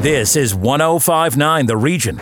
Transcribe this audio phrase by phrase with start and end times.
[0.00, 2.16] This is 1059 The Region.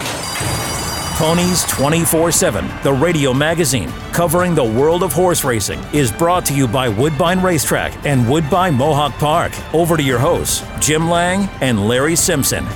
[1.14, 6.54] Ponies 24 7, the radio magazine covering the world of horse racing, is brought to
[6.54, 9.52] you by Woodbine Racetrack and Woodbine Mohawk Park.
[9.72, 12.66] Over to your hosts, Jim Lang and Larry Simpson.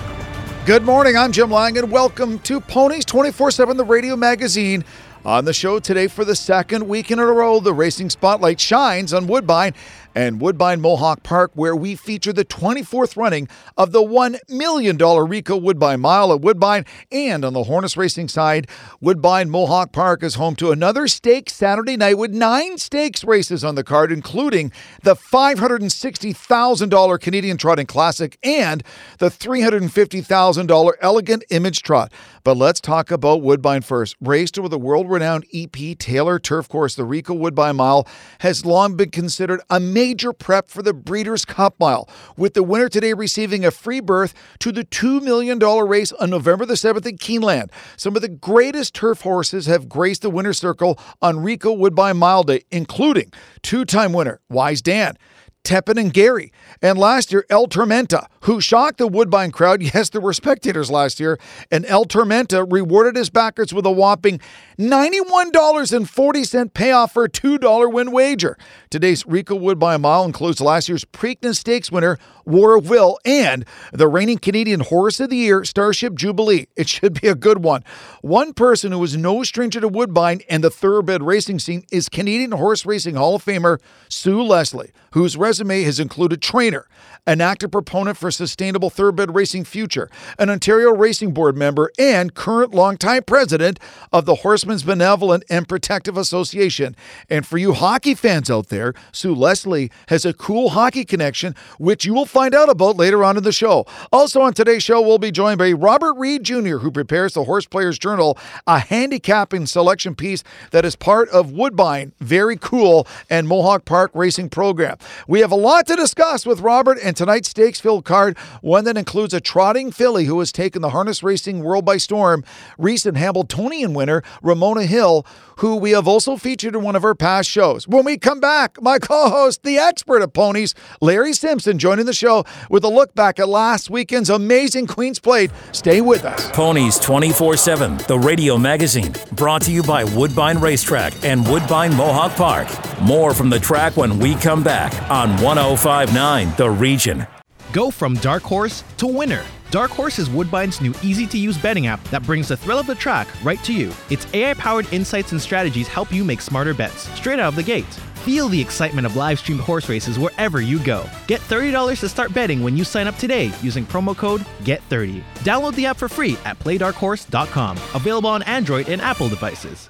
[0.66, 1.16] Good morning.
[1.16, 4.84] I'm Jim Lang, and welcome to Ponies 24 7, the radio magazine.
[5.24, 9.12] On the show today for the second week in a row, the racing spotlight shines
[9.12, 9.72] on Woodbine
[10.14, 15.60] and Woodbine Mohawk Park, where we feature the 24th running of the $1 million Ricoh
[15.60, 16.84] Woodbine Mile at Woodbine.
[17.10, 18.68] And on the harness racing side,
[19.00, 23.74] Woodbine Mohawk Park is home to another stakes Saturday night with nine stakes races on
[23.74, 28.82] the card, including the $560,000 Canadian Trotting Classic and
[29.18, 32.12] the $350,000 Elegant Image Trot.
[32.44, 34.16] But let's talk about Woodbine first.
[34.20, 38.06] Raced over the world renowned EP Taylor turf course, the Ricoh Woodbine Mile
[38.40, 42.88] has long been considered a major prep for the Breeders' Cup Mile, with the winner
[42.88, 47.16] today receiving a free berth to the $2 million race on November the 7th in
[47.18, 47.70] Keeneland.
[47.96, 52.42] Some of the greatest turf horses have graced the winner's circle on Ricoh Woodbine Mile
[52.42, 55.16] Day, including two time winner Wise Dan.
[55.64, 56.52] Tepin and Gary.
[56.80, 59.82] And last year, El Tormenta, who shocked the Woodbine crowd.
[59.92, 61.38] Yes, there were spectators last year.
[61.70, 64.40] And El Tormenta rewarded his backers with a whopping
[64.78, 68.56] $91.40 payoff for a $2 win wager.
[68.90, 74.08] Today's Ricoh Woodbine Mile includes last year's Preakness Stakes winner, War of Will, and the
[74.08, 76.68] reigning Canadian Horse of the Year, Starship Jubilee.
[76.76, 77.84] It should be a good one.
[78.22, 82.52] One person who is no stranger to Woodbine and the thoroughbred racing scene is Canadian
[82.52, 86.86] Horse Racing Hall of Famer Sue Leslie, whose has included trainer,
[87.26, 92.74] an active proponent for sustainable thoroughbred racing future, an Ontario Racing Board member, and current
[92.74, 93.78] longtime president
[94.12, 96.96] of the Horsemen's Benevolent and Protective Association.
[97.28, 102.04] And for you hockey fans out there, Sue Leslie has a cool hockey connection, which
[102.04, 103.86] you will find out about later on in the show.
[104.12, 107.66] Also on today's show, we'll be joined by Robert Reed Jr., who prepares the Horse
[107.66, 113.84] Players Journal, a handicapping selection piece that is part of Woodbine, very cool, and Mohawk
[113.84, 114.96] Park Racing program.
[115.28, 118.96] We have a lot to discuss with Robert and tonight's stakes filled card, one that
[118.96, 122.44] includes a trotting filly who has taken the harness racing world by storm,
[122.78, 125.26] recent Hambletonian winner Ramona Hill,
[125.58, 127.86] who we have also featured in one of our past shows.
[127.86, 132.12] When we come back, my co host, the expert of ponies, Larry Simpson, joining the
[132.12, 135.50] show with a look back at last weekend's amazing Queen's Plate.
[135.72, 136.50] Stay with us.
[136.52, 142.32] Ponies 24 7, the radio magazine, brought to you by Woodbine Racetrack and Woodbine Mohawk
[142.32, 142.68] Park.
[143.00, 147.26] More from the track when we come back on 1059 The Region.
[147.72, 149.44] Go from dark horse to winner.
[149.70, 152.86] Dark Horse is Woodbine's new easy to use betting app that brings the thrill of
[152.86, 153.90] the track right to you.
[154.10, 157.62] Its AI powered insights and strategies help you make smarter bets straight out of the
[157.62, 157.86] gate.
[158.16, 161.08] Feel the excitement of live streamed horse races wherever you go.
[161.26, 165.22] Get $30 to start betting when you sign up today using promo code GET30.
[165.36, 167.78] Download the app for free at playdarkhorse.com.
[167.94, 169.88] Available on Android and Apple devices.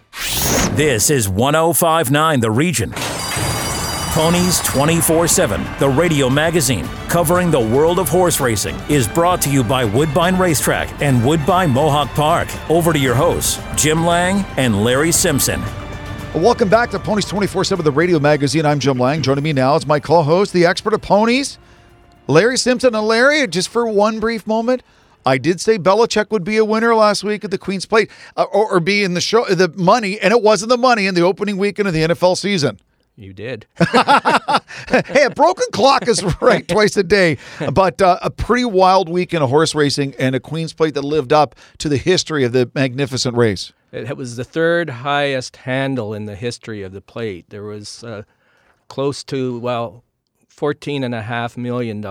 [0.77, 2.95] This is 1059 The Region.
[4.13, 9.51] Ponies 24 7, the radio magazine covering the world of horse racing, is brought to
[9.51, 12.49] you by Woodbine Racetrack and Woodbine Mohawk Park.
[12.71, 15.63] Over to your hosts, Jim Lang and Larry Simpson.
[16.35, 18.67] Welcome back to Ponies 24 7, the radio magazine.
[18.67, 19.23] I'm Jim Lang.
[19.23, 21.57] Joining me now is my co host, the expert of ponies,
[22.27, 22.95] Larry Simpson.
[22.95, 24.83] And Larry, just for one brief moment,
[25.25, 28.43] I did say Belichick would be a winner last week at the Queen's Plate uh,
[28.43, 31.23] or, or be in the show, the money, and it wasn't the money in the
[31.23, 32.79] opening weekend of the NFL season.
[33.15, 33.67] You did.
[33.79, 37.37] hey, a broken clock is right twice a day,
[37.73, 41.33] but uh, a pretty wild weekend of horse racing and a Queen's Plate that lived
[41.33, 43.73] up to the history of the magnificent race.
[43.93, 47.51] It was the third highest handle in the history of the plate.
[47.51, 48.23] There was uh,
[48.89, 50.03] close to, well,
[50.51, 52.03] $14.5 million.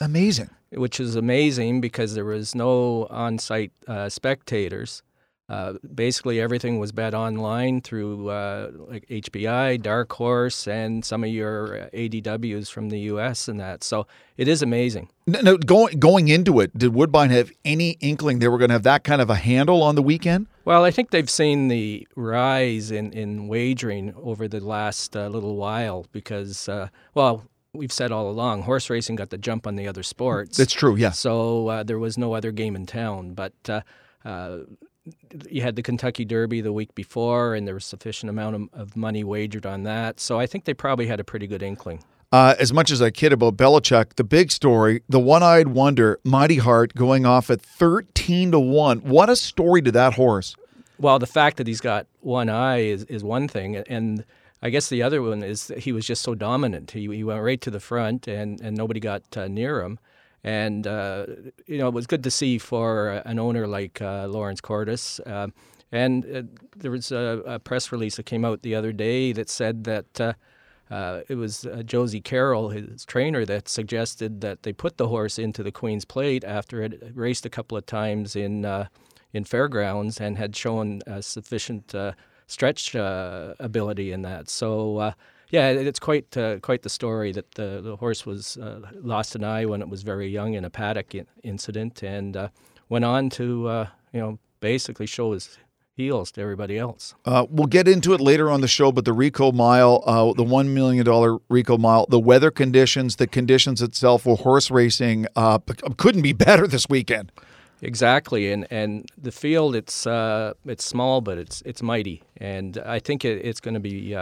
[0.00, 0.50] Amazing.
[0.72, 5.02] Which is amazing because there was no on site uh, spectators.
[5.50, 11.30] Uh, basically, everything was bet online through uh, like HPI, Dark Horse, and some of
[11.30, 13.48] your ADWs from the U.S.
[13.48, 13.82] and that.
[13.82, 14.06] So
[14.36, 15.10] it is amazing.
[15.26, 18.74] No, no, going going into it, did Woodbine have any inkling they were going to
[18.74, 20.46] have that kind of a handle on the weekend?
[20.64, 25.56] Well, I think they've seen the rise in, in wagering over the last uh, little
[25.56, 27.42] while because, uh, well,
[27.72, 30.56] we've said all along, horse racing got the jump on the other sports.
[30.56, 31.10] That's true, yeah.
[31.10, 33.80] So uh, there was no other game in town, but uh,
[34.24, 34.58] uh,
[35.48, 38.96] you had the Kentucky Derby the week before, and there was sufficient amount of, of
[38.96, 40.20] money wagered on that.
[40.20, 42.02] So I think they probably had a pretty good inkling.
[42.32, 46.58] Uh, as much as I kid about Belichick, the big story, the one-eyed wonder, Mighty
[46.58, 48.98] Heart, going off at thirteen to one.
[48.98, 50.54] What a story to that horse!
[50.98, 54.24] Well, the fact that he's got one eye is, is one thing, and
[54.62, 56.90] I guess the other one is that he was just so dominant.
[56.92, 59.98] He, he went right to the front, and, and nobody got uh, near him.
[60.42, 61.26] And uh,
[61.66, 65.20] you know it was good to see for an owner like uh, Lawrence Cordes.
[65.26, 65.48] Uh,
[65.92, 66.42] and uh,
[66.76, 70.20] there was a, a, press release that came out the other day that said that
[70.20, 70.32] uh,
[70.88, 75.64] uh, it was Josie Carroll, his trainer, that suggested that they put the horse into
[75.64, 78.64] the Queen's Plate after it raced a couple of times in
[79.32, 81.94] in fairgrounds and had shown sufficient
[82.48, 84.48] stretch ability in that.
[84.48, 85.14] So
[85.50, 89.44] yeah, it's quite uh, quite the story that the, the horse was uh, lost an
[89.44, 92.48] eye when it was very young in a paddock in, incident, and uh,
[92.88, 95.58] went on to uh, you know basically show his
[95.96, 97.14] heels to everybody else.
[97.24, 100.44] Uh, we'll get into it later on the show, but the Ricoh Mile, uh, the
[100.44, 105.26] one million dollar Ricoh Mile, the weather conditions, the conditions itself for horse racing
[105.96, 107.32] couldn't be better this weekend.
[107.82, 113.24] Exactly, and and the field it's it's small, but it's it's mighty, and I think
[113.24, 114.14] it, it's going to be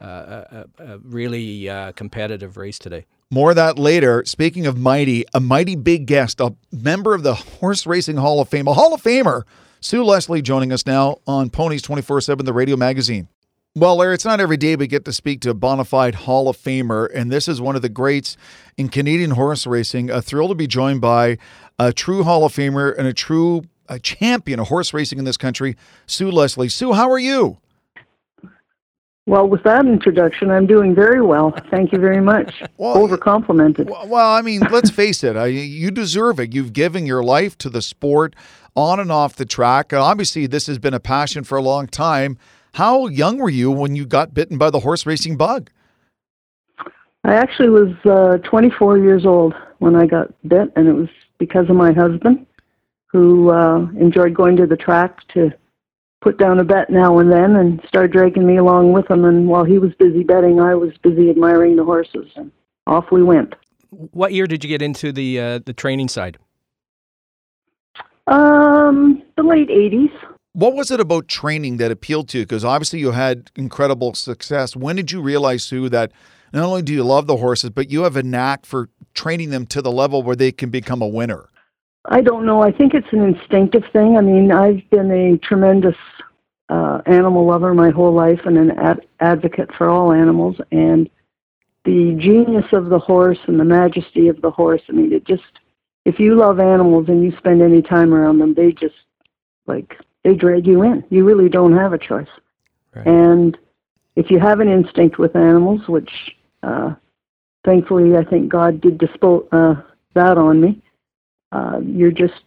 [0.00, 3.06] a, a, really uh, competitive race today.
[3.30, 4.24] More of that later.
[4.24, 8.48] Speaking of mighty, a mighty big guest, a member of the Horse Racing Hall of
[8.48, 9.42] Fame, a Hall of Famer,
[9.80, 13.28] Sue Leslie, joining us now on Ponies 24 7, the radio magazine.
[13.76, 16.48] Well, Larry, it's not every day we get to speak to a bona fide Hall
[16.48, 18.36] of Famer, and this is one of the greats
[18.76, 20.10] in Canadian horse racing.
[20.10, 21.38] A thrill to be joined by
[21.76, 25.36] a true Hall of Famer and a true a champion of horse racing in this
[25.36, 25.76] country,
[26.06, 26.68] Sue Leslie.
[26.68, 27.58] Sue, how are you?
[29.26, 31.54] Well, with that introduction, I'm doing very well.
[31.70, 32.62] Thank you very much.
[32.76, 33.88] well, Over complimented.
[33.88, 35.34] Well, I mean, let's face it.
[35.34, 36.54] I, you deserve it.
[36.54, 38.36] You've given your life to the sport
[38.76, 39.94] on and off the track.
[39.94, 42.36] Obviously, this has been a passion for a long time.
[42.74, 45.70] How young were you when you got bitten by the horse racing bug?
[47.24, 51.70] I actually was uh, 24 years old when I got bit, and it was because
[51.70, 52.46] of my husband,
[53.06, 55.50] who uh, enjoyed going to the track to
[56.24, 59.26] put down a bet now and then and start dragging me along with him.
[59.26, 62.50] And while he was busy betting, I was busy admiring the horses, and
[62.86, 63.54] off we went.
[63.90, 66.38] What year did you get into the uh, the training side?
[68.26, 70.10] Um, the late '80s.
[70.54, 72.44] What was it about training that appealed to you?
[72.44, 74.74] Because obviously you had incredible success.
[74.74, 76.12] When did you realize, Sue, that
[76.52, 79.66] not only do you love the horses, but you have a knack for training them
[79.66, 81.50] to the level where they can become a winner?
[82.06, 82.62] I don't know.
[82.62, 84.16] I think it's an instinctive thing.
[84.16, 85.96] I mean, I've been a tremendous
[86.68, 90.56] uh, animal lover my whole life and an ad- advocate for all animals.
[90.70, 91.08] And
[91.84, 95.42] the genius of the horse and the majesty of the horse, I mean, it just,
[96.04, 98.94] if you love animals and you spend any time around them, they just,
[99.66, 101.04] like, they drag you in.
[101.10, 102.28] You really don't have a choice.
[102.94, 103.06] Right.
[103.06, 103.58] And
[104.16, 106.10] if you have an instinct with animals, which
[106.62, 106.94] uh,
[107.64, 109.74] thankfully I think God did dispose uh,
[110.14, 110.82] that on me,
[111.54, 112.42] uh, you're just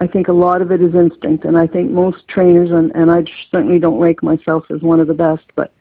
[0.00, 3.10] I think a lot of it is instinct, and I think most trainers, and, and
[3.10, 5.72] I certainly don't rank myself as one of the best, but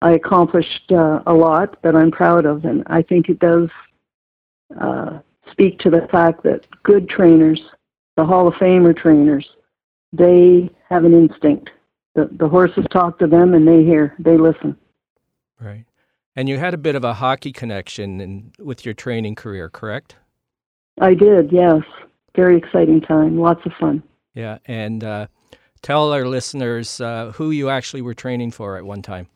[0.00, 3.68] I accomplished uh, a lot that I'm proud of, and I think it does
[4.80, 5.18] uh,
[5.50, 7.60] speak to the fact that good trainers,
[8.16, 9.46] the Hall of Famer trainers,
[10.14, 11.68] they have an instinct.
[12.14, 14.78] The, the horses talk to them, and they hear, they listen.
[15.60, 15.84] Right.
[16.34, 20.16] And you had a bit of a hockey connection in, with your training career, correct?
[21.00, 21.82] I did, yes
[22.38, 24.00] very exciting time, lots of fun.
[24.32, 25.26] Yeah, and uh,
[25.82, 29.26] tell our listeners uh, who you actually were training for at one time.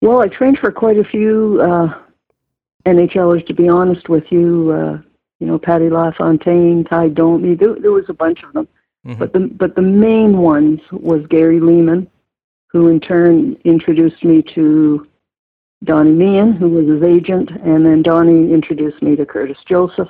[0.00, 1.88] Well, I trained for quite a few uh,
[2.86, 4.72] NHLers, to be honest with you.
[4.72, 5.02] Uh,
[5.40, 7.54] you know, Patty LaFontaine, Tie Domi.
[7.54, 8.66] There, there was a bunch of them,
[9.06, 9.18] mm-hmm.
[9.18, 12.06] but the but the main ones was Gary Leeman,
[12.68, 15.06] who in turn introduced me to
[15.84, 20.08] Donnie Meehan, who was his agent, and then Donnie introduced me to Curtis Joseph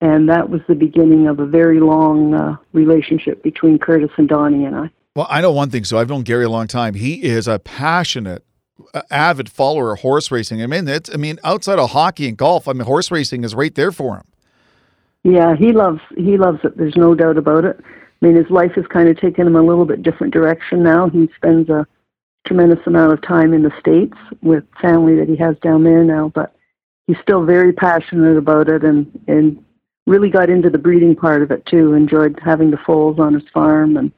[0.00, 4.64] and that was the beginning of a very long uh, relationship between Curtis and Donnie
[4.64, 4.90] and I.
[5.16, 5.84] Well, I know one thing.
[5.84, 6.94] So I've known Gary a long time.
[6.94, 8.44] He is a passionate,
[8.92, 10.62] uh, avid follower of horse racing.
[10.62, 13.74] I mean, I mean, outside of hockey and golf, I mean, horse racing is right
[13.74, 14.24] there for him.
[15.22, 16.76] Yeah, he loves he loves it.
[16.76, 17.80] There's no doubt about it.
[17.80, 21.08] I mean, his life has kind of taken him a little bit different direction now.
[21.08, 21.86] He spends a
[22.46, 26.30] tremendous amount of time in the states with family that he has down there now,
[26.34, 26.54] but
[27.06, 29.64] he's still very passionate about it and and
[30.06, 31.94] really got into the breeding part of it too.
[31.94, 34.12] Enjoyed having the foals on his farm, and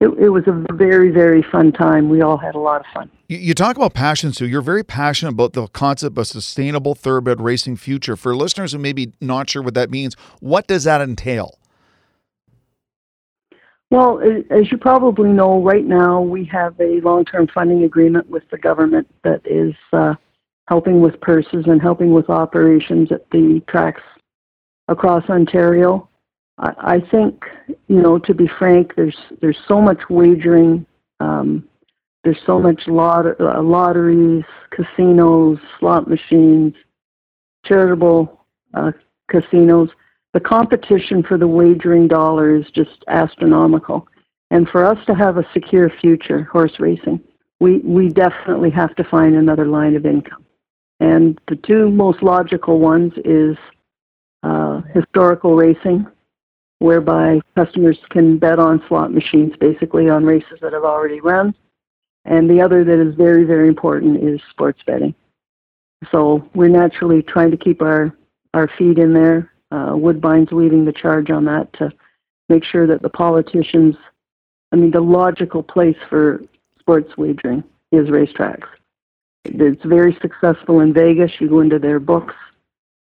[0.00, 2.08] it, it was a very, very fun time.
[2.08, 3.10] We all had a lot of fun.
[3.28, 4.46] You, you talk about passion, Sue.
[4.46, 8.16] You're very passionate about the concept of sustainable thoroughbred racing future.
[8.16, 11.58] For listeners who may be not sure what that means, what does that entail?
[13.90, 14.20] Well,
[14.50, 19.06] as you probably know, right now we have a long-term funding agreement with the government
[19.22, 20.14] that is uh,
[20.66, 24.02] helping with purses and helping with operations at the tracks
[24.88, 26.08] across Ontario.
[26.58, 27.44] I, I think,
[27.88, 30.86] you know, to be frank, there's there's so much wagering.
[31.20, 31.68] Um,
[32.24, 36.74] there's so much lot- uh, lotteries, casinos, slot machines,
[37.64, 38.90] charitable uh,
[39.30, 39.90] casinos.
[40.34, 44.08] The competition for the wagering dollar is just astronomical.
[44.50, 47.20] And for us to have a secure future horse racing,
[47.60, 50.44] we, we definitely have to find another line of income.
[51.00, 53.56] And the two most logical ones is
[54.46, 56.06] uh, historical racing,
[56.78, 61.54] whereby customers can bet on slot machines basically on races that have already run.
[62.24, 65.14] And the other that is very, very important is sports betting.
[66.12, 68.16] So we're naturally trying to keep our,
[68.54, 69.52] our feet in there.
[69.72, 71.90] Uh, Woodbine's leading the charge on that to
[72.48, 73.96] make sure that the politicians,
[74.72, 76.42] I mean, the logical place for
[76.78, 78.68] sports wagering is racetracks.
[79.44, 81.32] It's very successful in Vegas.
[81.40, 82.34] You go into their books,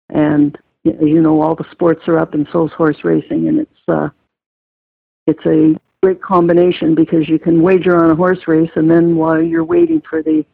[0.10, 4.10] and you know all the sports are up, and so's horse racing, and it's uh,
[5.28, 9.42] it's a great combination because you can wager on a horse race, and then while
[9.42, 10.46] you're waiting for the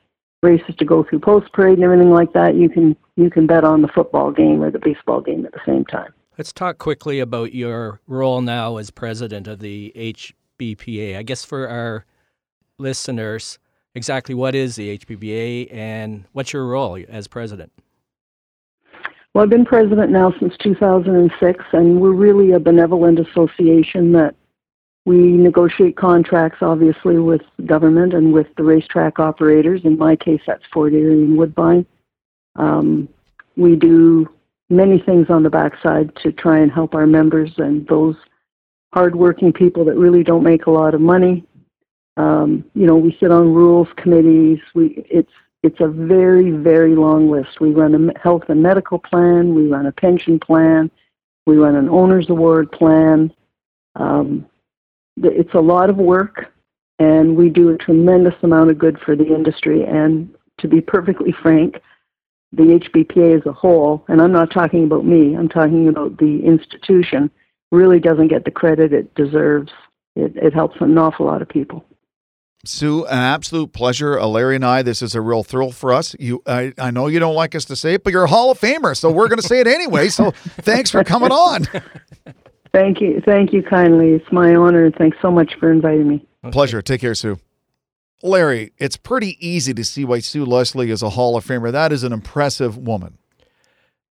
[0.41, 3.63] races to go through post parade and everything like that, you can you can bet
[3.63, 6.13] on the football game or the baseball game at the same time.
[6.38, 11.17] Let's talk quickly about your role now as president of the HBPA.
[11.17, 12.05] I guess for our
[12.77, 13.59] listeners,
[13.93, 17.71] exactly what is the HBPA and what's your role as president?
[19.41, 24.36] Well, I've been president now since 2006, and we're really a benevolent association that
[25.05, 29.81] we negotiate contracts, obviously, with government and with the racetrack operators.
[29.83, 31.88] In my case, that's Fort Erie and Woodbine.
[32.55, 33.10] Um,
[33.57, 34.29] we do
[34.69, 38.17] many things on the backside to try and help our members and those
[38.93, 41.43] hardworking people that really don't make a lot of money.
[42.15, 44.60] Um, you know, we sit on rules committees.
[44.75, 45.33] We it's
[45.63, 47.60] it's a very very long list.
[47.60, 49.53] We run a health and medical plan.
[49.53, 50.89] We run a pension plan.
[51.46, 53.34] We run an owners award plan.
[53.96, 54.48] Um,
[55.18, 56.51] it's a lot of work,
[57.00, 59.84] and we do a tremendous amount of good for the industry.
[59.84, 61.82] And to be perfectly frank,
[62.53, 66.44] the HBPA as a whole, and I'm not talking about me, I'm talking about the
[66.44, 67.32] institution,
[67.72, 69.72] really doesn't get the credit it deserves.
[70.15, 71.86] It, it helps an awful lot of people.
[72.63, 74.20] Sue, an absolute pleasure.
[74.20, 76.15] Uh, Larry and I, this is a real thrill for us.
[76.20, 78.51] You, I, I know you don't like us to say it, but you're a Hall
[78.51, 80.10] of Famer, so we're going to say it anyway.
[80.10, 81.68] So thanks for coming on.
[82.74, 83.22] Thank you.
[83.25, 84.12] Thank you kindly.
[84.12, 84.86] It's my honor.
[84.86, 86.25] And thanks so much for inviting me.
[86.44, 86.51] Okay.
[86.51, 86.82] Pleasure.
[86.82, 87.39] Take care, Sue.
[88.24, 91.72] Larry, it's pretty easy to see why Sue Leslie is a Hall of Famer.
[91.72, 93.18] That is an impressive woman.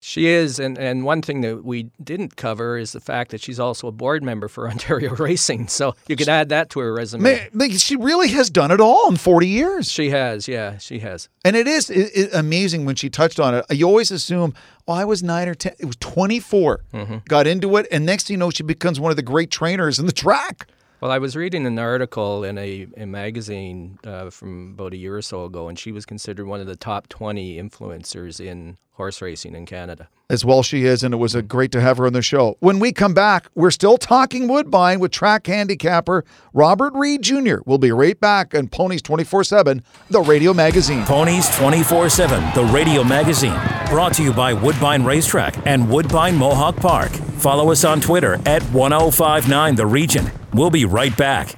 [0.03, 3.61] She is, and, and one thing that we didn't cover is the fact that she's
[3.61, 5.69] also a board member for Ontario Racing.
[5.69, 7.51] So you could add that to her resume.
[7.53, 9.91] Man, she really has done it all in 40 years.
[9.93, 11.29] She has, yeah, she has.
[11.45, 13.67] And it is it, it, amazing when she touched on it.
[13.71, 14.55] You always assume,
[14.87, 15.75] well, I was nine or 10.
[15.79, 17.17] It was 24, mm-hmm.
[17.29, 19.99] got into it, and next thing you know, she becomes one of the great trainers
[19.99, 20.67] in the track.
[21.01, 25.17] Well, I was reading an article in a, a magazine uh, from about a year
[25.17, 29.23] or so ago, and she was considered one of the top 20 influencers in horse
[29.23, 30.11] racing in Canada.
[30.29, 32.59] As well, she is, and it was a great to have her on the show.
[32.61, 37.57] When we come back, we're still talking Woodbine with track handicapper Robert Reed Jr.
[37.65, 41.07] We'll be right back on Ponies 24 7, the radio magazine.
[41.07, 43.59] Ponies 24 7, the radio magazine.
[43.89, 47.11] Brought to you by Woodbine Racetrack and Woodbine Mohawk Park.
[47.11, 50.31] Follow us on Twitter at 1059 The Region.
[50.53, 51.55] We'll be right back.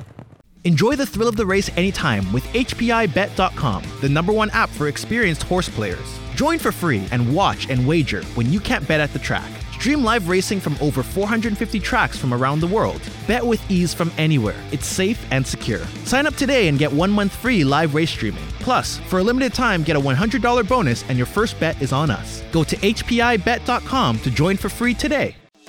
[0.65, 5.43] Enjoy the thrill of the race anytime with HPIBet.com, the number one app for experienced
[5.43, 6.19] horse players.
[6.37, 9.51] Join for free and watch and wager when you can't bet at the track.
[9.73, 13.01] Stream live racing from over 450 tracks from around the world.
[13.27, 14.55] Bet with ease from anywhere.
[14.71, 15.85] It's safe and secure.
[16.05, 18.47] Sign up today and get one month free live race streaming.
[18.61, 22.11] Plus, for a limited time, get a $100 bonus and your first bet is on
[22.11, 22.45] us.
[22.53, 25.35] Go to HPIBet.com to join for free today.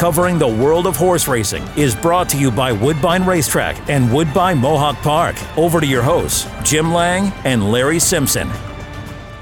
[0.00, 4.56] covering the world of horse racing, is brought to you by Woodbine Racetrack and Woodbine
[4.56, 5.36] Mohawk Park.
[5.58, 8.48] Over to your hosts, Jim Lang and Larry Simpson.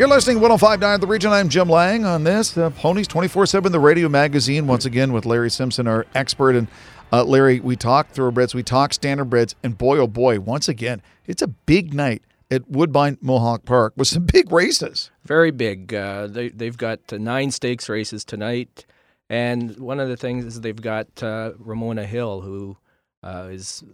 [0.01, 1.31] You're listening to 1059 The Region.
[1.31, 5.25] I'm Jim Lang on this, uh, Ponies 24 7, the radio magazine, once again with
[5.25, 6.57] Larry Simpson, our expert.
[6.57, 6.67] And
[7.13, 11.41] uh, Larry, we talk thoroughbreds, we talk standardbreds, and boy, oh boy, once again, it's
[11.41, 15.13] a big night at Woodbine Mohawk Park with some big races.
[15.25, 15.95] Very big.
[15.95, 18.87] Uh, they, they've got uh, nine stakes races tonight.
[19.31, 22.77] And one of the things is they've got uh, Ramona Hill, who
[23.23, 23.85] uh, is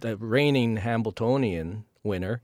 [0.00, 2.42] the reigning Hambletonian winner.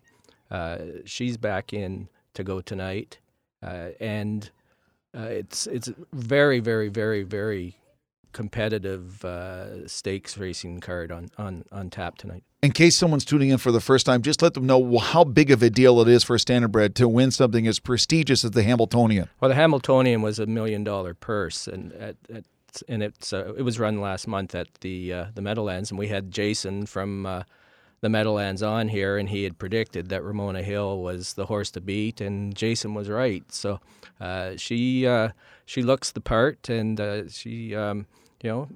[0.51, 3.19] Uh, she's back in to go tonight.
[3.63, 4.51] Uh, and
[5.15, 7.77] it's, it's very, very, very, very
[8.33, 12.45] competitive uh, stakes racing card on, on, on tap tonight.
[12.63, 15.51] In case someone's tuning in for the first time, just let them know how big
[15.51, 18.65] of a deal it is for a Standardbred to win something as prestigious as the
[18.65, 19.29] Hambletonian.
[19.41, 22.45] Well, the Hambletonian was a million dollar purse, and at, at
[22.89, 26.09] and it's uh, it was run last month at the uh, the Meadowlands, and we
[26.09, 27.43] had Jason from uh,
[28.01, 31.81] the Meadowlands on here, and he had predicted that Ramona Hill was the horse to
[31.81, 33.45] beat, and Jason was right.
[33.53, 33.81] So
[34.21, 35.31] uh, she uh,
[35.65, 37.75] she looks the part, and uh, she.
[37.75, 38.07] Um,
[38.43, 38.69] you know,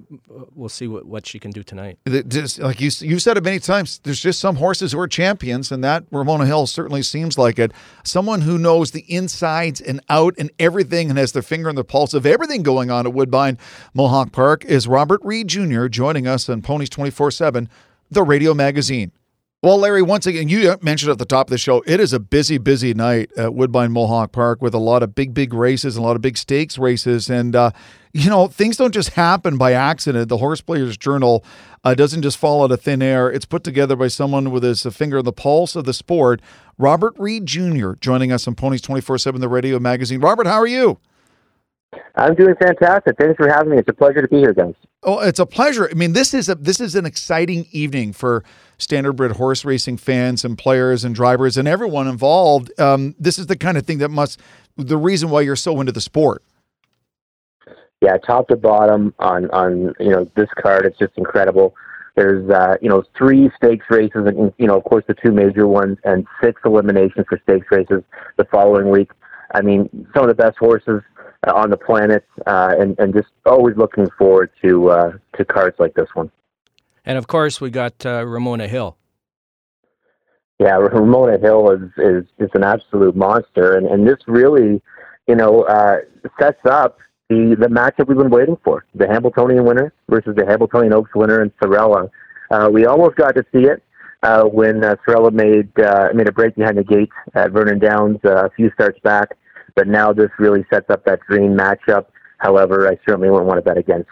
[0.55, 1.97] we'll see what, what she can do tonight.
[2.27, 5.71] Just, like you, you've said it many times, there's just some horses who are champions,
[5.71, 7.71] and that Ramona Hill certainly seems like it.
[8.03, 11.85] Someone who knows the insides and out and everything and has their finger on the
[11.85, 13.57] pulse of everything going on at Woodbine
[13.93, 15.87] Mohawk Park is Robert Reed Jr.
[15.87, 17.69] joining us on Ponies 24 7,
[18.11, 19.13] the radio magazine.
[19.61, 22.19] Well, Larry, once again, you mentioned at the top of the show, it is a
[22.19, 26.03] busy, busy night at Woodbine Mohawk Park with a lot of big, big races, and
[26.03, 27.29] a lot of big stakes races.
[27.29, 27.71] And, uh,
[28.13, 30.29] you know, things don't just happen by accident.
[30.29, 31.43] The Horse Players Journal
[31.83, 33.29] uh, doesn't just fall out of thin air.
[33.29, 36.39] It's put together by someone with his finger on the pulse of the sport.
[36.77, 37.93] Robert Reed Jr.
[37.99, 40.21] joining us on Ponies 24 7, the radio magazine.
[40.21, 40.99] Robert, how are you?
[42.15, 43.17] I'm doing fantastic.
[43.17, 43.77] Thanks for having me.
[43.77, 44.73] It's a pleasure to be here, guys.
[45.03, 45.87] Oh, it's a pleasure.
[45.89, 48.43] I mean, this is a this is an exciting evening for
[48.77, 52.71] standardbred horse racing fans and players and drivers and everyone involved.
[52.79, 54.39] Um, this is the kind of thing that must
[54.75, 56.43] the reason why you're so into the sport.
[58.03, 61.73] Yeah, top to bottom on on you know this card, it's just incredible.
[62.17, 65.67] There's uh, you know three stakes races, and you know of course the two major
[65.69, 68.03] ones, and six eliminations for stakes races
[68.35, 69.11] the following week.
[69.53, 71.01] I mean, some of the best horses
[71.47, 75.77] uh, on the planet, uh, and and just always looking forward to uh, to cards
[75.79, 76.29] like this one.
[77.05, 78.97] And of course, we got uh, Ramona Hill.
[80.59, 84.81] Yeah, Ramona Hill is is just an absolute monster, and and this really,
[85.25, 85.99] you know, uh,
[86.37, 86.97] sets up
[87.33, 91.41] the the matchup we've been waiting for: the Hambletonian winner versus the Hambletonian Oaks winner
[91.41, 92.09] in Sorella.
[92.51, 93.81] Uh, we almost got to see it
[94.21, 98.19] uh, when uh, Sorella made uh, made a break behind the gate at Vernon Downs
[98.25, 99.37] uh, a few starts back,
[99.75, 102.05] but now this really sets up that dream matchup.
[102.37, 104.09] However, I certainly wouldn't want to bet against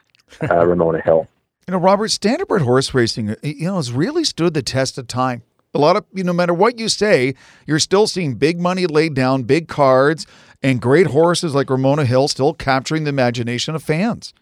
[0.49, 1.27] uh, Ramona Hill.
[1.67, 5.43] You know, Robert, standardbred horse racing, you know, has really stood the test of time.
[5.73, 7.33] A lot of, you no matter what you say,
[7.65, 10.27] you're still seeing big money laid down, big cards,
[10.61, 14.33] and great horses like Ramona Hill still capturing the imagination of fans.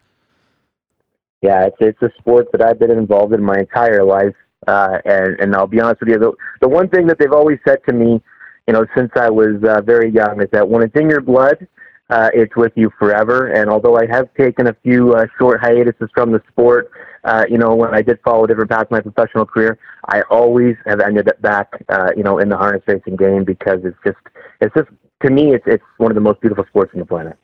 [1.40, 4.34] Yeah, it's it's a sport that I've been involved in my entire life,
[4.66, 7.58] uh, and and I'll be honest with you, the the one thing that they've always
[7.66, 8.20] said to me,
[8.66, 11.66] you know, since I was uh, very young, is that when it's in your blood,
[12.10, 13.48] uh, it's with you forever.
[13.48, 16.90] And although I have taken a few uh, short hiatuses from the sport,
[17.24, 20.22] uh, you know, when I did follow a different path in my professional career, I
[20.22, 23.98] always have ended up back, uh, you know, in the harness racing game because it's
[24.04, 24.18] just,
[24.60, 24.88] it's just,
[25.24, 27.36] to me, it's, it's one of the most beautiful sports on the planet.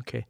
[0.00, 0.26] Okay.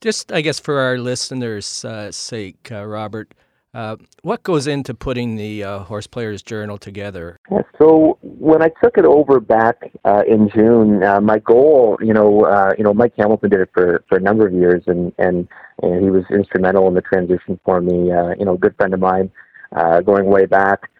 [0.00, 3.34] Just, I guess, for our listeners' uh, sake, uh, Robert,
[3.72, 7.36] uh, what goes into putting the uh, Horse Players Journal together?
[7.50, 12.12] Yeah, so when I took it over back uh, in June, uh, my goal, you
[12.12, 15.12] know, uh, you know, Mike Hamilton did it for, for a number of years, and,
[15.18, 15.46] and
[15.82, 18.10] and he was instrumental in the transition for me.
[18.12, 19.30] Uh, you know, a good friend of mine,
[20.04, 20.90] going way back.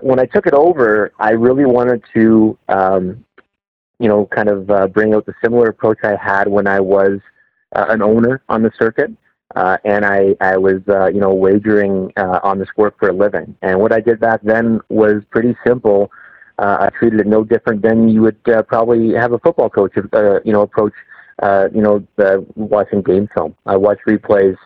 [0.00, 3.24] when I took it over, I really wanted to, um,
[3.98, 7.20] you know, kind of bring out the similar approach I had when I was
[7.72, 9.10] an owner on the circuit
[9.54, 13.12] uh, and I, I was, uh, you know, wagering uh, on this sport for a
[13.12, 13.56] living.
[13.62, 16.10] And what I did back then was pretty simple.
[16.58, 19.92] Uh, I treated it no different than you would uh, probably have a football coach,
[19.96, 20.94] uh, you know, approach,
[21.42, 23.54] uh, you know, the, watching game film.
[23.66, 24.56] I watch replays,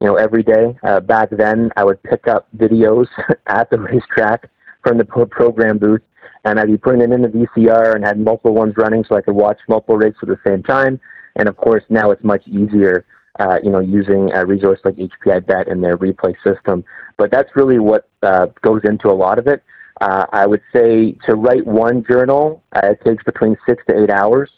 [0.00, 0.76] you know, every day.
[0.82, 3.06] Uh, back then, I would pick up videos
[3.46, 4.50] at the racetrack
[4.82, 6.02] from the program booth,
[6.44, 9.22] and I'd be putting them in the VCR and had multiple ones running so I
[9.22, 11.00] could watch multiple races at the same time.
[11.36, 13.04] And of course, now it's much easier
[13.38, 16.84] uh, you know, using a resource like HPI Bet and their replay system.
[17.16, 19.62] But that's really what uh, goes into a lot of it.
[20.00, 24.10] Uh, I would say to write one journal, uh, it takes between six to eight
[24.10, 24.50] hours.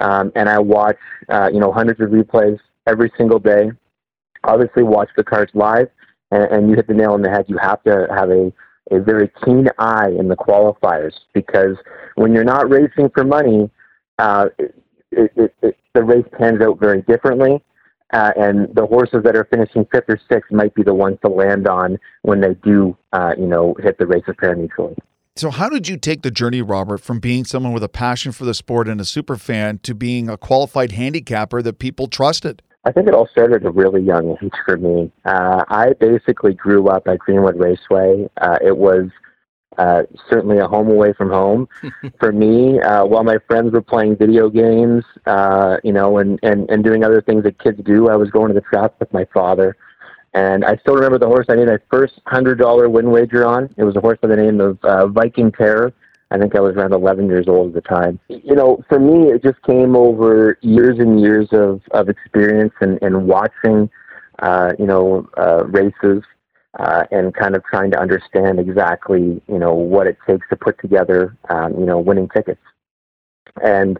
[0.00, 3.70] Um, and I watch, uh, you know, hundreds of replays every single day.
[4.44, 5.88] Obviously, watch the cards live,
[6.30, 7.46] and, and you hit the nail on the head.
[7.48, 8.52] You have to have a,
[8.90, 11.76] a very keen eye in the qualifiers because
[12.14, 13.68] when you're not racing for money,
[14.18, 14.74] uh, it,
[15.10, 17.62] it, it, the race pans out very differently.
[18.12, 21.30] Uh, and the horses that are finishing fifth or sixth might be the ones to
[21.30, 24.96] land on when they do, uh, you know, hit the races pari-mutuelly.
[25.36, 28.44] So, how did you take the journey, Robert, from being someone with a passion for
[28.44, 32.60] the sport and a super fan to being a qualified handicapper that people trusted?
[32.84, 35.12] I think it all started at a really young age for me.
[35.24, 38.28] Uh, I basically grew up at Greenwood Raceway.
[38.40, 39.10] Uh, it was
[39.78, 41.68] uh, certainly a home away from home
[42.20, 42.80] for me.
[42.80, 47.04] Uh, while my friends were playing video games, uh, you know, and, and, and doing
[47.04, 49.76] other things that kids do, I was going to the track with my father.
[50.34, 53.72] And I still remember the horse I made my first hundred dollar win wager on.
[53.76, 55.92] It was a horse by the name of uh, Viking Terror.
[56.30, 58.20] I think I was around 11 years old at the time.
[58.28, 62.98] You know, for me, it just came over years and years of, of experience and,
[63.00, 63.88] and watching,
[64.40, 66.22] uh, you know, uh, races
[66.78, 70.78] uh, and kind of trying to understand exactly, you know, what it takes to put
[70.80, 72.60] together, um, you know, winning tickets.
[73.62, 73.98] And,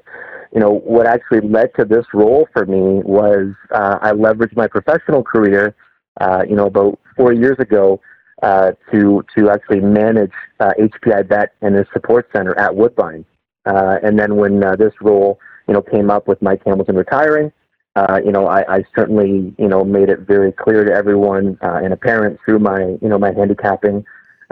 [0.52, 4.68] you know, what actually led to this role for me was uh, I leveraged my
[4.68, 5.74] professional career,
[6.20, 8.00] uh, you know, about four years ago
[8.42, 13.24] uh, to to actually manage uh, HPI Bet and the support center at Woodbine.
[13.66, 17.52] Uh, and then when uh, this role, you know, came up with Mike Hamilton retiring,
[17.98, 21.80] uh, you know, I, I certainly, you know, made it very clear to everyone uh,
[21.82, 24.04] and apparent through my, you know, my handicapping,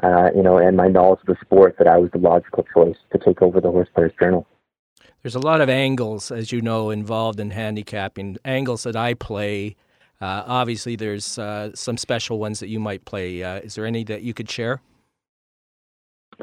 [0.02, 2.96] uh, you know, and my knowledge of the sport that I was the logical choice
[3.12, 4.46] to take over the Horse Players Journal.
[5.22, 8.36] There's a lot of angles, as you know, involved in handicapping.
[8.44, 9.76] Angles that I play.
[10.20, 13.44] Uh, obviously, there's uh, some special ones that you might play.
[13.44, 14.80] Uh, is there any that you could share?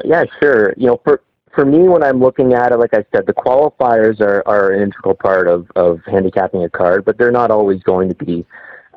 [0.06, 0.74] Yeah, sure.
[0.78, 1.22] You know, for
[1.54, 4.82] for me, when I'm looking at it, like I said, the qualifiers are, are an
[4.82, 8.46] integral part of, of handicapping a card, but they're not always going to be,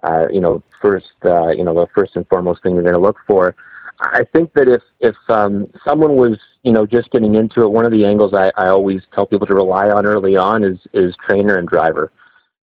[0.03, 3.01] uh, you know, first, uh, you know, the first and foremost thing you're going to
[3.01, 3.55] look for.
[3.99, 7.87] I think that if if um, someone was, you know, just getting into it, one
[7.87, 11.15] of the angles I, I always tell people to rely on early on is is
[11.27, 12.13] trainer and driver.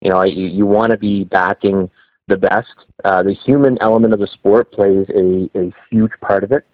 [0.02, 1.90] You know, you, you want to be backing
[2.28, 2.74] the best.
[3.04, 6.68] Uh, the human element of the sport plays a, a huge part of it,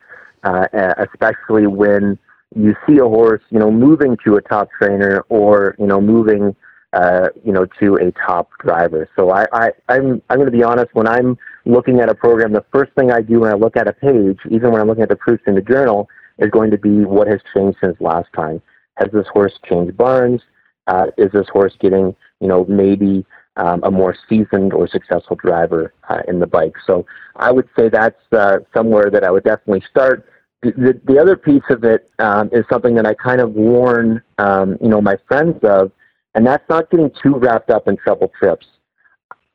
[0.43, 2.19] uh, especially when
[2.55, 6.55] you see a horse, you know, moving to a top trainer or, you know, moving,
[6.93, 9.07] uh, you know, to a top driver.
[9.15, 12.51] So I, I, I'm, I'm going to be honest, when I'm looking at a program,
[12.51, 15.03] the first thing I do when I look at a page, even when I'm looking
[15.03, 16.09] at the proofs in the journal,
[16.39, 18.61] is going to be what has changed since last time.
[18.95, 20.41] Has this horse changed barns?
[20.87, 23.23] Uh, is this horse getting, you know, maybe
[23.57, 26.73] um, a more seasoned or successful driver uh, in the bike?
[26.87, 30.25] So I would say that's uh, somewhere that I would definitely start
[30.61, 34.77] the, the other piece of it um, is something that I kind of warn, um,
[34.81, 35.91] you know, my friends of,
[36.35, 38.67] and that's not getting too wrapped up in trouble trips.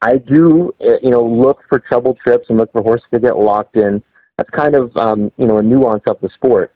[0.01, 3.39] I do, uh, you know, look for trouble trips and look for horses to get
[3.39, 4.03] locked in.
[4.37, 6.75] That's kind of, um, you know, a nuance of the sport.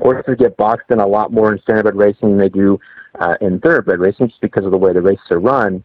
[0.00, 2.78] Horses get boxed in a lot more in standardbred racing than they do
[3.18, 5.84] uh, in thoroughbred racing, just because of the way the races are run.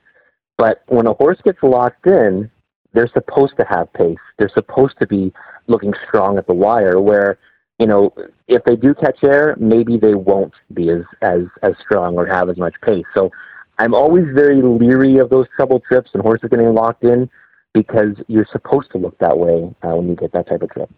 [0.58, 2.50] But when a horse gets locked in,
[2.94, 4.18] they're supposed to have pace.
[4.38, 5.34] They're supposed to be
[5.66, 7.02] looking strong at the wire.
[7.02, 7.40] Where
[7.80, 8.14] you know,
[8.48, 12.50] if they do catch air, maybe they won't be as, as, as strong or have
[12.50, 13.06] as much pace.
[13.14, 13.32] So
[13.80, 17.30] I'm always very leery of those trouble trips and horses getting locked in
[17.74, 20.90] because you're supposed to look that way uh, when you get that type of trip.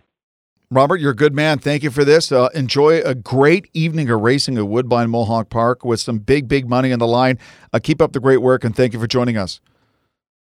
[0.72, 1.60] Robert, you're a good man.
[1.60, 2.32] Thank you for this.
[2.32, 6.68] Uh, enjoy a great evening of racing at Woodbine Mohawk Park with some big, big
[6.68, 7.40] money on the line.
[7.72, 9.62] Uh, keep up the great work and thank you for joining us.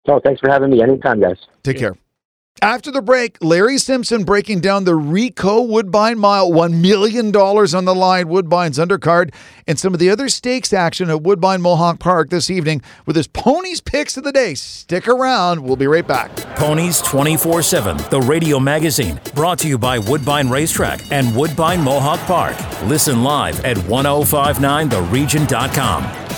[0.07, 0.83] Oh, thanks for having me.
[0.83, 1.37] Anytime, guys.
[1.63, 1.97] Take care.
[2.63, 7.95] After the break, Larry Simpson breaking down the Ricoh Woodbine Mile, $1 million on the
[7.95, 9.33] line, Woodbine's undercard,
[9.67, 13.29] and some of the other stakes action at Woodbine Mohawk Park this evening with his
[13.29, 14.53] Ponies picks of the day.
[14.55, 15.65] Stick around.
[15.65, 16.37] We'll be right back.
[16.57, 22.21] Ponies 24 7, the radio magazine, brought to you by Woodbine Racetrack and Woodbine Mohawk
[22.21, 22.57] Park.
[22.83, 26.30] Listen live at 1059theregion.com.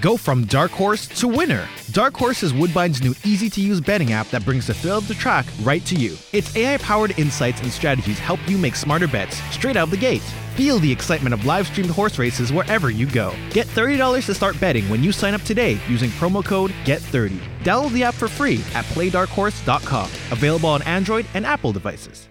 [0.00, 1.68] Go from dark horse to winner.
[1.90, 5.08] Dark Horse is Woodbine's new easy to use betting app that brings the thrill of
[5.08, 6.16] the track right to you.
[6.32, 9.96] Its AI powered insights and strategies help you make smarter bets straight out of the
[9.96, 10.22] gate.
[10.54, 13.34] Feel the excitement of live streamed horse races wherever you go.
[13.50, 17.38] Get $30 to start betting when you sign up today using promo code GET30.
[17.60, 20.10] Download the app for free at playdarkhorse.com.
[20.30, 22.28] Available on Android and Apple devices.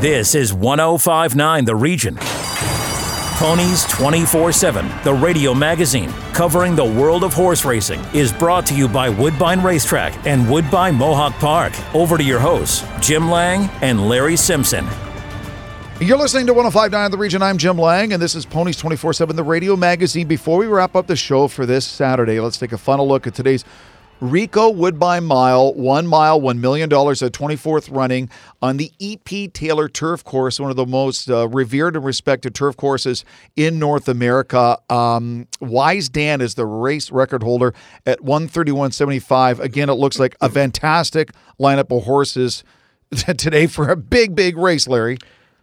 [0.00, 2.18] This is 1059 The Region.
[3.38, 8.76] Ponies 24 7, the radio magazine covering the world of horse racing, is brought to
[8.76, 11.72] you by Woodbine Racetrack and Woodbine Mohawk Park.
[11.96, 14.86] Over to your hosts, Jim Lang and Larry Simpson.
[16.00, 17.42] You're listening to 1059 The Region.
[17.42, 20.28] I'm Jim Lang, and this is Ponies 24 7, the radio magazine.
[20.28, 23.34] Before we wrap up the show for this Saturday, let's take a final look at
[23.34, 23.64] today's
[24.20, 28.30] Ricoh Woodbine Mile, one mile, $1 million, a 24th running
[28.62, 29.48] on the E.P.
[29.48, 33.24] Taylor Turf Course, one of the most uh, revered and respected turf courses
[33.56, 34.78] in North America.
[34.88, 37.74] Um, Wise Dan is the race record holder
[38.06, 39.58] at 131.75.
[39.58, 42.64] Again, it looks like a fantastic lineup of horses
[43.10, 45.18] today for a big, big race, Larry.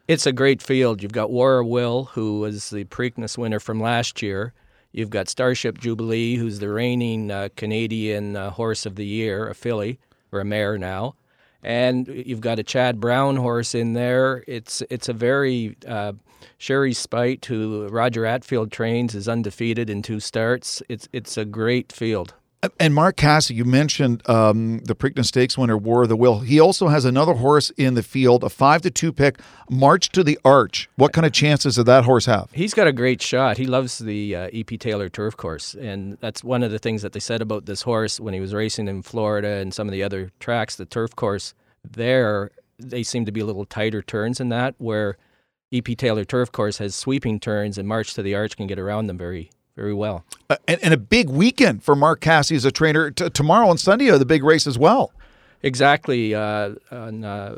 [0.07, 1.01] It's a great field.
[1.01, 4.53] You've got War Will, who was the Preakness winner from last year.
[4.91, 9.55] You've got Starship Jubilee, who's the reigning uh, Canadian uh, Horse of the Year, a
[9.55, 9.99] filly
[10.31, 11.15] or a mare now,
[11.63, 14.43] and you've got a Chad Brown horse in there.
[14.47, 16.13] It's it's a very uh,
[16.57, 20.81] Sherry Spite, who Roger Attfield trains, is undefeated in two starts.
[20.89, 22.33] It's it's a great field.
[22.79, 26.41] And Mark Casse, you mentioned um, the Preakness Stakes winner, War of the Will.
[26.41, 30.23] He also has another horse in the field, a five to two pick, March to
[30.23, 30.87] the Arch.
[30.95, 32.51] What kind of chances does that horse have?
[32.51, 33.57] He's got a great shot.
[33.57, 37.13] He loves the uh, EP Taylor turf course, and that's one of the things that
[37.13, 40.03] they said about this horse when he was racing in Florida and some of the
[40.03, 40.75] other tracks.
[40.75, 45.17] The turf course there, they seem to be a little tighter turns in that, where
[45.73, 49.07] EP Taylor turf course has sweeping turns, and March to the Arch can get around
[49.07, 50.25] them very very well.
[50.49, 53.11] Uh, and, and, a big weekend for Mark Casse as a trainer.
[53.11, 55.11] T- tomorrow and Sunday are the big race as well.
[55.63, 56.35] Exactly.
[56.35, 57.57] Uh, on, uh,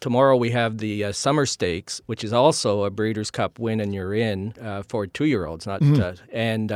[0.00, 3.94] tomorrow we have the uh, Summer Stakes, which is also a Breeders' Cup win and
[3.94, 5.66] you're in uh, for two-year-olds.
[5.66, 6.02] Not mm-hmm.
[6.02, 6.72] Uh, and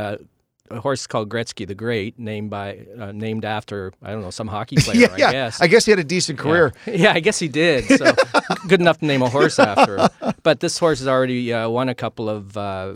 [0.71, 4.47] a horse called Gretzky the Great, named by uh, named after I don't know some
[4.47, 5.09] hockey player.
[5.17, 5.61] yeah, I guess.
[5.61, 6.73] I guess he had a decent career.
[6.87, 7.85] Yeah, yeah I guess he did.
[7.87, 8.15] So
[8.69, 9.99] good enough to name a horse after.
[9.99, 10.35] Him.
[10.43, 12.95] But this horse has already uh, won a couple of uh,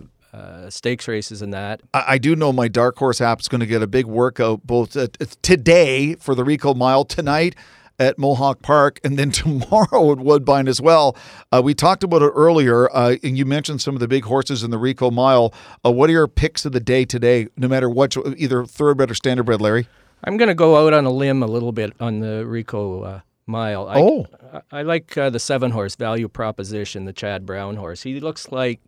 [0.70, 1.80] stakes races and that.
[1.92, 4.66] I, I, do know my dark horse app is going to get a big workout
[4.66, 5.08] both uh,
[5.42, 7.54] today for the Ricoh Mile tonight
[7.98, 11.16] at Mohawk Park, and then tomorrow at Woodbine as well.
[11.52, 14.62] Uh, we talked about it earlier, uh, and you mentioned some of the big horses
[14.62, 15.54] in the Ricoh Mile.
[15.84, 19.14] Uh, what are your picks of the day today, no matter what, either thoroughbred or
[19.14, 19.88] standardbred, Larry?
[20.24, 23.20] I'm going to go out on a limb a little bit on the Ricoh uh,
[23.46, 23.88] Mile.
[23.88, 24.26] I, oh.
[24.52, 28.02] I, I like uh, the seven horse value proposition, the Chad Brown horse.
[28.02, 28.80] He looks like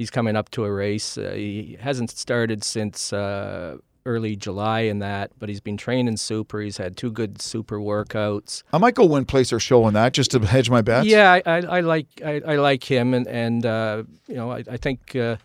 [0.00, 1.18] he's coming up to a race.
[1.18, 6.62] Uh, he hasn't started since uh, early July in that, but he's been training super.
[6.62, 8.62] He's had two good super workouts.
[8.72, 11.06] I might go win place or show on that just to hedge my bets.
[11.06, 14.64] Yeah, I, I, I like I, I, like him, and and uh, you know I,
[14.70, 15.36] I think uh,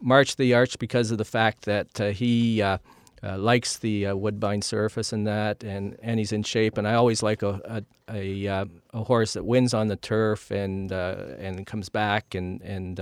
[0.00, 2.62] March the Arch because of the fact that uh, he.
[2.62, 2.78] Uh,
[3.22, 6.76] uh, likes the uh, woodbine surface and that, and, and he's in shape.
[6.76, 10.50] And I always like a a, a, uh, a horse that wins on the turf
[10.50, 13.00] and uh, and comes back and and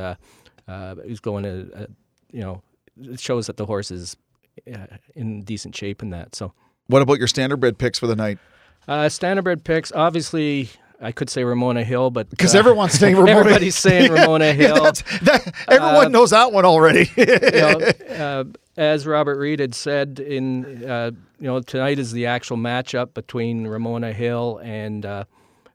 [0.69, 1.87] uh, he's going to, uh,
[2.33, 2.63] you know,
[3.01, 4.17] it shows that the horse is
[4.73, 6.35] uh, in decent shape in that.
[6.35, 6.53] So,
[6.87, 8.39] what about your standardbred picks for the night?
[8.87, 10.71] Uh, standardbred picks, obviously.
[11.01, 14.77] I could say Ramona Hill, but because uh, everyone's saying Ramona, everybody's saying Ramona Hill.
[14.77, 14.91] Yeah,
[15.23, 17.11] that, everyone uh, knows that one already.
[17.17, 18.45] you know, uh,
[18.77, 23.67] as Robert Reed had said, in uh, you know tonight is the actual matchup between
[23.67, 25.25] Ramona Hill and uh,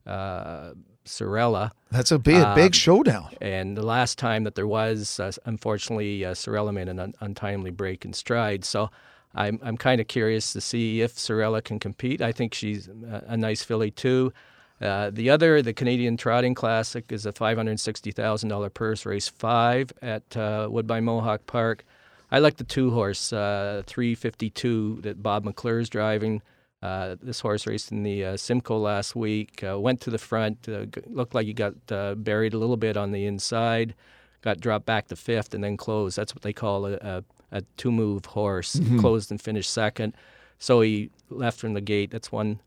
[0.08, 0.74] uh,
[1.06, 1.72] Sorella.
[1.92, 3.30] That's a big, um, big showdown.
[3.42, 7.72] And the last time that there was, uh, unfortunately, uh, Sorella made an un- untimely
[7.72, 8.64] break in stride.
[8.64, 8.92] So
[9.34, 12.22] I'm, I'm kind of curious to see if Sorella can compete.
[12.22, 14.34] I think she's a, a nice filly, too.
[14.82, 20.68] Uh, the other, the Canadian Trotting Classic, is a $560,000 purse, race five at uh,
[20.70, 21.84] Woodbine Mohawk Park.
[22.32, 26.42] I like the two horse, uh, 352 that Bob McClure is driving.
[26.82, 29.64] Uh, this horse raced in the uh, Simcoe last week.
[29.64, 30.68] Uh, went to the front.
[30.70, 33.96] Uh, looked like he got uh, buried a little bit on the inside.
[34.42, 36.18] Got dropped back to fifth and then closed.
[36.18, 38.76] That's what they call a, a, a two-move horse.
[38.76, 39.00] Mm-hmm.
[39.00, 40.14] Closed and finished second.
[40.58, 42.12] So he left from the gate.
[42.12, 42.60] That's one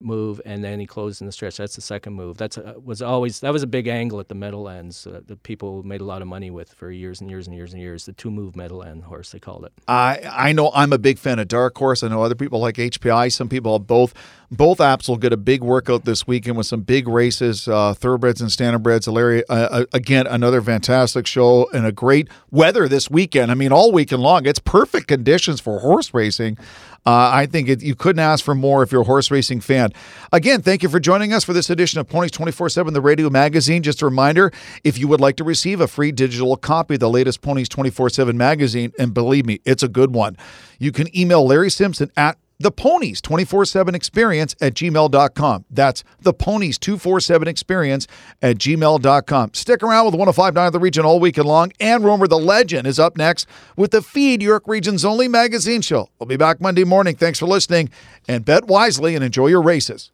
[0.00, 1.56] move, and then he closed in the stretch.
[1.56, 2.36] That's the second move.
[2.36, 5.82] That's a, was always that was a big angle at the Meadowlands uh, that people
[5.82, 8.06] made a lot of money with for years and years and years and years.
[8.06, 9.72] The two move Meadowland horse they called it.
[9.86, 12.02] I I know I'm a big fan of Dark Horse.
[12.02, 13.32] I know other people like HPI.
[13.32, 14.14] Some people have both.
[14.52, 18.40] Both apps will get a big workout this weekend with some big races, uh, thoroughbreds
[18.40, 19.10] and standardbreds.
[19.12, 23.52] Larry, uh, uh, again, another fantastic show and a great weather this weekend.
[23.52, 24.46] I mean, all weekend long.
[24.46, 26.58] It's perfect conditions for horse racing.
[27.06, 29.90] Uh, I think it, you couldn't ask for more if you're a horse racing fan.
[30.32, 33.30] Again, thank you for joining us for this edition of Ponies 24 7, the radio
[33.30, 33.82] magazine.
[33.82, 34.52] Just a reminder
[34.84, 38.10] if you would like to receive a free digital copy of the latest Ponies 24
[38.10, 40.36] 7 magazine, and believe me, it's a good one,
[40.78, 45.64] you can email Larry Simpson at the Ponies 24 7 experience at gmail.com.
[45.70, 48.06] That's the Ponies 24 7 experience
[48.40, 49.54] at gmail.com.
[49.54, 51.72] Stick around with 1059 The Region all weekend long.
[51.80, 56.10] And Romer the Legend is up next with the Feed York Region's only magazine show.
[56.18, 57.16] We'll be back Monday morning.
[57.16, 57.90] Thanks for listening
[58.28, 60.12] and bet wisely and enjoy your races.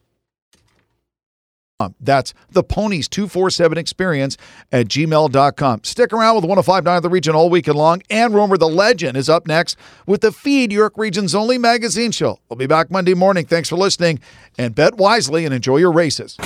[2.00, 4.36] That's the Ponies 247 experience
[4.72, 5.84] at gmail.com.
[5.84, 8.02] Stick around with 1059 The Region all weekend long.
[8.08, 12.40] And Romer the Legend is up next with the Feed York Region's only magazine show.
[12.48, 13.44] We'll be back Monday morning.
[13.44, 14.20] Thanks for listening
[14.56, 16.36] and bet wisely and enjoy your races.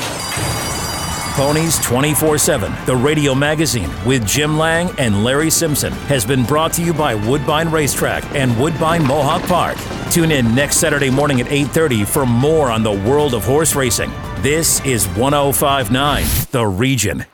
[1.41, 6.71] Ponies 24 7, the radio magazine with Jim Lang and Larry Simpson, has been brought
[6.75, 9.79] to you by Woodbine Racetrack and Woodbine Mohawk Park.
[10.13, 14.11] Tune in next Saturday morning at 8:30 for more on the world of horse racing.
[14.43, 17.25] This is 1059 The Region.